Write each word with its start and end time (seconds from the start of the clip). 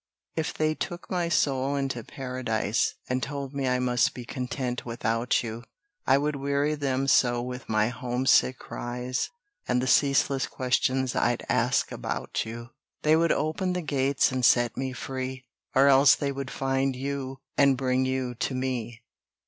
If 0.35 0.51
they 0.51 0.73
took 0.73 1.11
my 1.11 1.29
soul 1.29 1.75
into 1.75 2.03
Paradise, 2.03 2.95
And 3.07 3.21
told 3.21 3.53
me 3.53 3.67
I 3.67 3.77
must 3.77 4.15
be 4.15 4.25
content 4.25 4.83
without 4.83 5.43
you, 5.43 5.63
I 6.07 6.17
would 6.17 6.35
weary 6.35 6.73
them 6.73 7.07
so 7.07 7.39
with 7.43 7.69
my 7.69 7.89
homesick 7.89 8.57
cries, 8.57 9.29
And 9.67 9.79
the 9.79 9.85
ceaseless 9.85 10.47
questions 10.47 11.15
I 11.15 11.37
asked 11.47 11.91
about 11.91 12.45
you, 12.47 12.69
They 13.03 13.15
would 13.15 13.31
open 13.31 13.73
the 13.73 13.83
gates 13.83 14.31
and 14.31 14.43
set 14.43 14.75
me 14.75 14.91
free, 14.91 15.45
Or 15.75 15.87
else 15.87 16.15
they 16.15 16.31
would 16.31 16.49
find 16.49 16.95
you 16.95 17.37
and 17.55 17.77
bring 17.77 18.03
you 18.03 18.33
to 18.33 18.55
me. 18.55 19.03